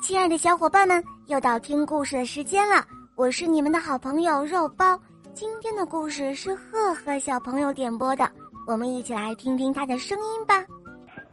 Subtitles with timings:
[0.00, 2.84] 亲爱的小伙伴们，又到听故事的时间了。
[3.14, 4.98] 我是你们的好朋友肉包。
[5.34, 8.28] 今天的故事是赫赫小朋友点播的，
[8.66, 10.54] 我们一起来听听他的声音吧。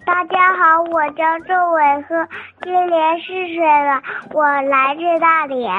[0.06, 2.28] 大家好，我叫周伟赫，
[2.64, 4.02] 今年四岁了，
[4.34, 5.70] 我来自大连。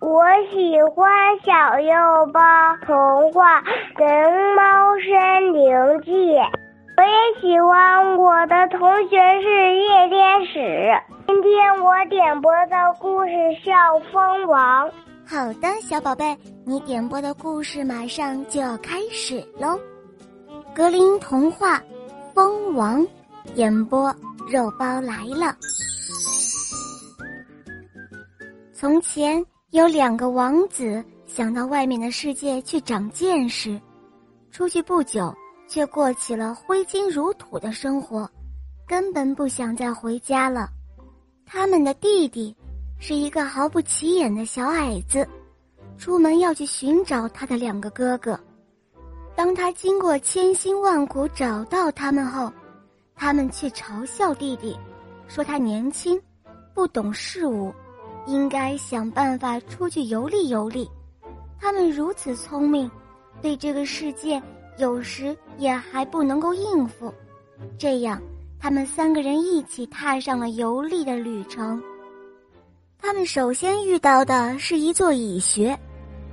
[0.00, 1.10] 我喜欢
[1.44, 2.40] 小肉包
[2.86, 3.60] 童话
[3.98, 4.62] 《人猫
[4.98, 6.34] 森林记》。
[6.98, 10.90] 我也喜欢我的同学是夜天使。
[11.26, 13.32] 今天我点播的故事
[13.62, 13.72] 叫
[14.10, 14.88] 《蜂王》。
[15.26, 19.78] 好的，小宝贝，你点播的故事马上就要开始喽。
[20.74, 21.78] 格林童话
[22.34, 23.02] 《蜂王》，
[23.56, 24.14] 演播
[24.50, 25.54] 肉包来了。
[28.72, 33.78] 从前有两个王子，想到外面的世界去长见识，
[34.50, 35.34] 出去不久。
[35.68, 38.30] 却过起了挥金如土的生活，
[38.86, 40.68] 根本不想再回家了。
[41.44, 42.56] 他们的弟弟
[42.98, 45.26] 是一个毫不起眼的小矮子，
[45.98, 48.38] 出门要去寻找他的两个哥哥。
[49.34, 52.50] 当他经过千辛万苦找到他们后，
[53.14, 54.76] 他们却嘲笑弟弟，
[55.28, 56.20] 说他年轻，
[56.74, 57.72] 不懂事物，
[58.26, 60.88] 应该想办法出去游历游历。
[61.60, 62.90] 他们如此聪明，
[63.42, 64.42] 对这个世界。
[64.78, 67.12] 有时也还不能够应付，
[67.78, 68.20] 这样，
[68.58, 71.82] 他们三个人一起踏上了游历的旅程。
[72.98, 75.78] 他们首先遇到的是一座蚁穴，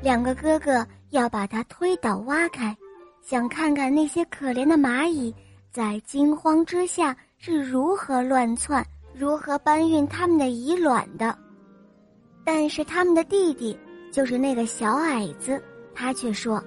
[0.02, 2.76] 两个哥哥要把它推倒挖开，
[3.22, 5.34] 想看看那些可怜的蚂蚁
[5.72, 11.38] 在惊慌之下是如何乱窜，如何搬运他们的蚁卵的。
[12.44, 13.78] 但是他们的弟弟，
[14.12, 15.62] 就是那个小矮子，
[15.94, 16.62] 他却说。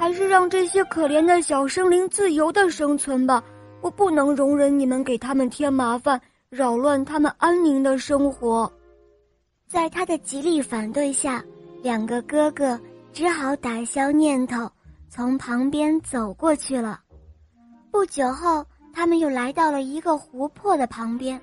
[0.00, 3.44] 还是让这些可怜的小生灵自由的生存吧，
[3.82, 8.72] 我不能容忍你们给他们添麻烦，扰乱他们安宁的生活。
[9.68, 11.44] 在他的极力反对下，
[11.82, 12.80] 两个哥哥
[13.12, 14.66] 只好打消念头，
[15.10, 16.98] 从旁边走过去了。
[17.90, 21.38] 不久后，他们又来到了一个湖泊的旁边，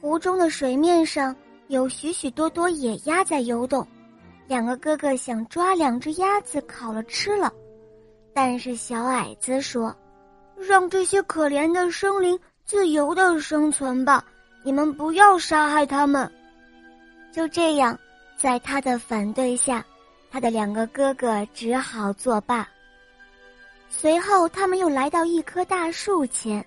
[0.00, 1.32] 湖中的水面上
[1.68, 3.86] 有许许多多野鸭在游动，
[4.48, 7.52] 两个哥哥想抓两只鸭子烤了吃了。
[8.40, 9.92] 但是小矮子说
[10.54, 14.24] ：“让这些可怜的生灵自由的生存吧，
[14.62, 16.30] 你们不要杀害他们。”
[17.34, 17.98] 就这样，
[18.36, 19.84] 在他的反对下，
[20.30, 22.64] 他的两个哥哥只好作罢。
[23.88, 26.64] 随后，他们又来到一棵大树前，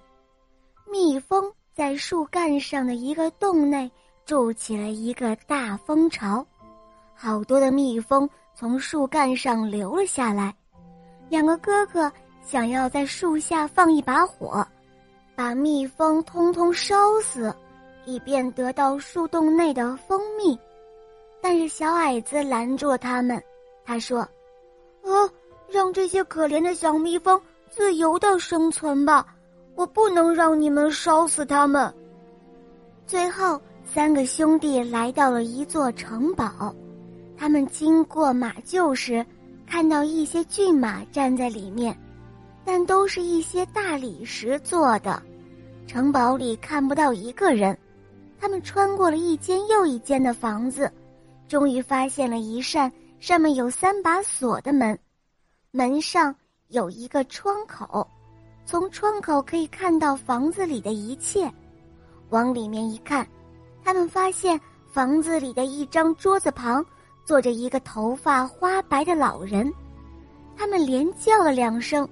[0.92, 3.90] 蜜蜂在树干上的一个洞内
[4.26, 6.46] 筑起了一个大蜂巢，
[7.16, 10.54] 好多的蜜蜂从树干上流了下来。
[11.32, 12.12] 两个哥哥
[12.44, 14.68] 想要在树下放一把火，
[15.34, 17.56] 把蜜蜂通通烧死，
[18.04, 20.60] 以便得到树洞内的蜂蜜。
[21.42, 23.42] 但是小矮子拦住了他们，
[23.86, 24.28] 他说
[25.04, 25.30] ：“呃，
[25.70, 29.26] 让这些可怜的小蜜蜂自由的生存吧，
[29.76, 31.94] 我不能让你们烧死它们。”
[33.08, 36.76] 最后，三个兄弟来到了一座城堡，
[37.38, 39.26] 他们经过马厩时。
[39.72, 41.98] 看到一些骏马站在里面，
[42.66, 45.24] 但都是一些大理石做的。
[45.88, 47.76] 城堡里看不到一个人。
[48.38, 50.92] 他们穿过了一间又一间的房子，
[51.48, 55.00] 终于发现了一扇上面有三把锁的门。
[55.72, 56.36] 门上
[56.68, 58.06] 有一个窗口，
[58.66, 61.50] 从窗口可以看到房子里的一切。
[62.30, 63.26] 往里面一看，
[63.86, 64.60] 他们发现
[64.92, 66.86] 房子里的一张桌子旁。
[67.26, 69.72] 坐着一个头发花白的老人，
[70.58, 72.08] 他们连叫了两声，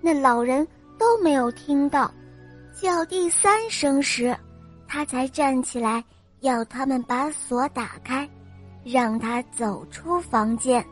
[0.00, 0.66] 那老人
[0.98, 2.10] 都没有听到。
[2.80, 4.36] 叫第三声时，
[4.86, 6.02] 他才站起来，
[6.40, 8.28] 要他们把锁打开，
[8.84, 10.84] 让他走出房间。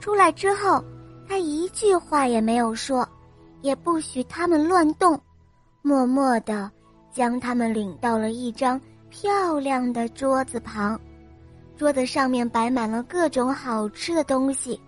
[0.00, 0.82] 出来之后，
[1.28, 3.06] 他一句话也没有说，
[3.60, 5.20] 也不许他们乱动，
[5.82, 6.70] 默默地
[7.12, 8.80] 将他们领到了一张
[9.10, 10.98] 漂亮的桌子旁。
[11.78, 14.80] 桌子上面摆满了各种好吃的东西，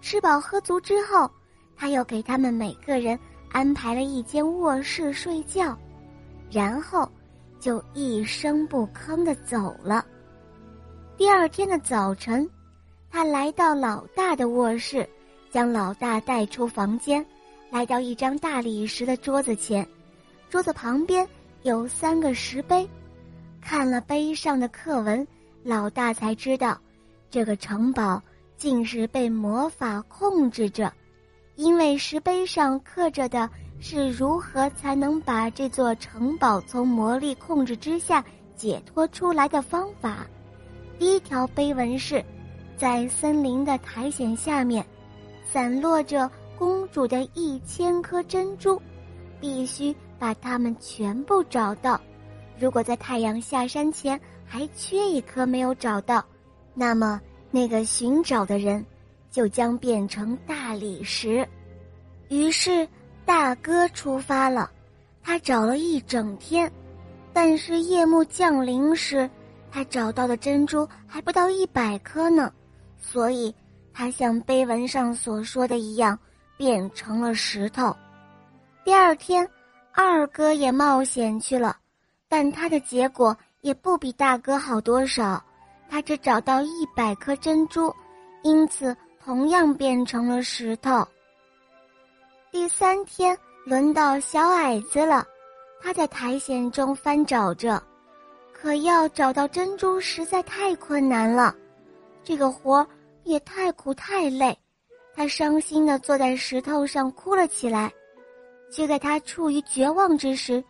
[0.00, 1.30] 吃饱喝足之后，
[1.76, 3.16] 他又给他们每个人
[3.52, 5.78] 安排了一间卧室睡觉，
[6.50, 7.08] 然后
[7.60, 10.04] 就一声不吭的走了。
[11.16, 12.50] 第二天的早晨，
[13.08, 15.08] 他来到老大的卧室，
[15.48, 17.24] 将老大带出房间，
[17.70, 19.86] 来到一张大理石的桌子前，
[20.50, 21.24] 桌子旁边
[21.62, 22.84] 有三个石碑，
[23.60, 25.24] 看了碑上的刻文。
[25.66, 26.78] 老大才知道，
[27.28, 28.22] 这个城堡
[28.56, 30.92] 竟是被魔法控制着，
[31.56, 38.24] 因为石碑上刻着的是如何才能把这座城堡从魔力控制之下
[38.54, 40.24] 解脱出来的方法。
[41.00, 42.24] 第一条碑文是，
[42.76, 44.86] 在森林的苔藓下面，
[45.44, 48.80] 散落着公主的一千颗珍珠，
[49.40, 52.00] 必须把它们全部找到。
[52.58, 56.24] 如果在太阳下山前还缺一颗没有找到，
[56.74, 57.20] 那么
[57.50, 58.84] 那个寻找的人
[59.30, 61.46] 就将变成大理石。
[62.28, 62.88] 于是
[63.24, 64.70] 大哥出发了，
[65.22, 66.70] 他找了一整天，
[67.32, 69.28] 但是夜幕降临时。
[69.70, 72.50] 他找到的珍珠还不到一百颗呢，
[72.98, 73.54] 所以
[73.92, 76.18] 他像碑文上所说的一样，
[76.56, 77.94] 变成了石头。
[78.84, 79.46] 第二天，
[79.92, 81.76] 二哥也冒险去了，
[82.28, 85.42] 但他的结果也不比大哥好多少，
[85.88, 87.94] 他只找到一百颗珍珠，
[88.42, 91.06] 因此同样变成了石头。
[92.50, 95.24] 第三天，轮到小矮子了，
[95.82, 97.82] 他在苔藓中翻找着。
[98.52, 101.54] 可要找到珍珠实在太困难了，
[102.24, 102.84] 这个活
[103.22, 104.58] 也太苦太累，
[105.14, 107.92] 他伤心的坐在石头上哭了起来。
[108.72, 110.64] 就在他处于绝望之时，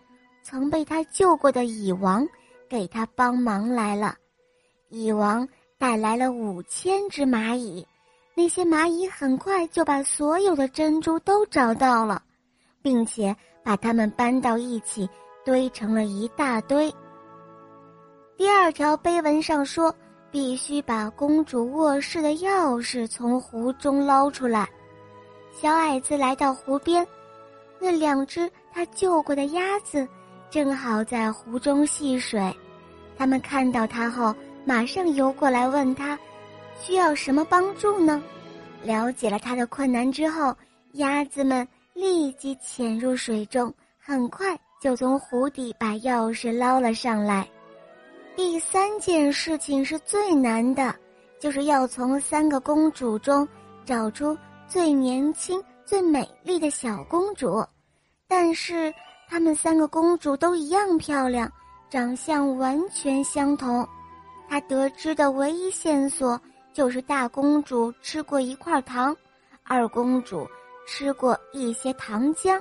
[0.49, 2.25] 曾被他救过的蚁王
[2.69, 4.15] 给他帮忙来了。
[4.91, 7.85] 蚁王带来了五千只蚂蚁，
[8.33, 12.23] 那些蚂蚁很快就把所有的珍珠都找到了，
[12.81, 13.35] 并且
[13.65, 15.11] 把它们搬到一起
[15.45, 16.95] 堆成了一大堆。
[18.37, 19.93] 第二条碑文上说，
[20.31, 24.69] 必须把公主卧室的钥匙从湖中捞出来。
[25.51, 27.05] 小矮子来到湖边，
[27.81, 30.07] 那两只他救过的鸭子
[30.57, 32.51] 正好在湖中戏水。
[33.15, 36.19] 他们看到他后，马上游过来问他，
[36.81, 38.23] 需要什么帮助呢？
[38.83, 40.57] 了解了他的困难之后，
[40.93, 47.47] 鸭子们立即潜入水中，很快就从湖底把钥匙捞了上来。
[48.35, 50.97] 第三件事情是最难的，
[51.39, 53.47] 就是要从三个公主中
[53.85, 54.35] 找出
[54.67, 57.63] 最年轻、最美丽的小公主。
[58.27, 58.91] 但是，
[59.29, 61.51] 她们三个公主都一样漂亮，
[61.91, 63.87] 长相完全相同。
[64.49, 66.41] 他得知的唯一线索
[66.73, 69.17] 就是大公主吃过一块糖，
[69.65, 70.47] 二公主
[70.87, 72.61] 吃过一些糖浆，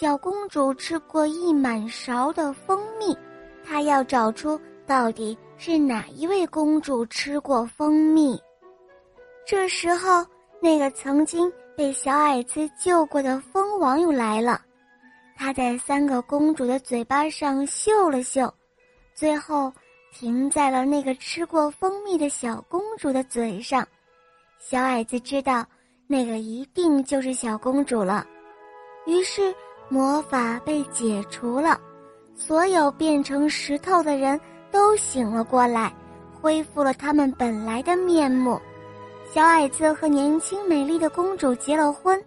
[0.00, 3.16] 小公主吃过一满勺的蜂蜜。
[3.64, 4.60] 他要找出。
[4.84, 8.38] 到底是哪一位公主吃过蜂蜜？
[9.46, 10.26] 这时候，
[10.60, 14.60] 那个曾经被小矮子救过的蜂王又来了。
[15.42, 18.54] 他在三个公主的嘴巴上嗅了嗅，
[19.12, 19.72] 最后
[20.12, 23.84] 停在了那个吃过蜂蜜的小公主的嘴上。
[24.60, 25.66] 小矮子知道，
[26.06, 28.24] 那个一定就是小公主了。
[29.04, 29.52] 于是，
[29.88, 31.80] 魔法被解除了，
[32.36, 34.40] 所有变成石头的人。
[34.70, 35.92] 都醒了过来，
[36.40, 38.58] 恢复了他们本来的面目。
[39.28, 42.22] 小矮子和年轻美丽的公主结了婚。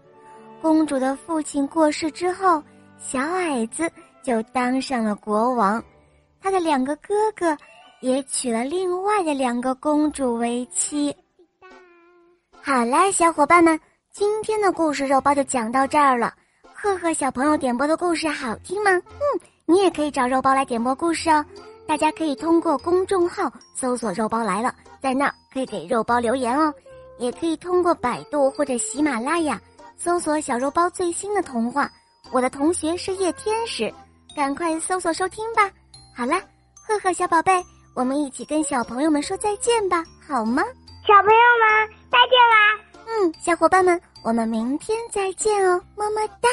[0.61, 2.61] 公主的父亲过世之后，
[3.07, 3.87] 小矮子
[4.23, 5.81] 就当上了国王。
[6.41, 7.55] 他的两个哥哥
[8.01, 11.15] 也娶了另外的两个公主为妻。
[12.63, 13.79] 好啦，小伙伴们，
[14.11, 16.33] 今天的故事肉包就讲到这儿了。
[16.73, 18.89] 赫赫小朋友点播的故事好听吗？
[18.91, 21.45] 嗯，你也可以找肉包来点播故事哦。
[21.87, 26.73] 大家可以通过公众号搜索“肉包来了”，在那儿可以给肉包留言哦，
[27.19, 29.61] 也可以通过百度或者喜马拉雅
[29.95, 31.87] 搜索“小肉包最新的童话”。
[32.31, 33.93] 我的同学是夜天使，
[34.35, 35.71] 赶快搜索收听吧。
[36.15, 36.35] 好了，
[36.87, 37.63] 赫赫小宝贝，
[37.95, 40.63] 我们一起跟小朋友们说再见吧，好吗？
[41.07, 42.79] 小朋友们再见啦！
[43.07, 46.49] 嗯，小伙伴们，我们明天再见哦，么么哒。